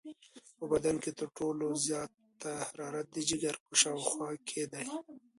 [0.57, 4.85] په بدن کې تر ټولو زیاته حرارت د جگر په شاوخوا کې وي.